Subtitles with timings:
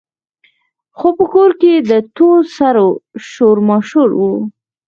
[0.97, 2.89] خو په کور کې د تور سرو
[3.29, 4.33] شور ماشور وو.